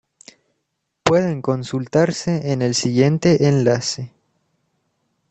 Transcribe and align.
Pueden 1.03 1.43
consultarse 1.43 2.51
en 2.53 2.63
el 2.63 2.73
siguiente 2.73 3.47
enlace 3.47 4.11